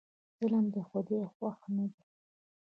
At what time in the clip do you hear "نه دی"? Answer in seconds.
1.75-2.03